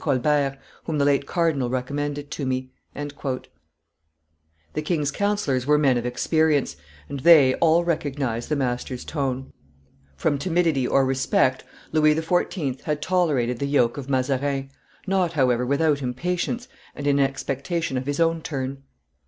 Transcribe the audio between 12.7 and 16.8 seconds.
had tolerated the yoke of Mazarin, not, however, without impatience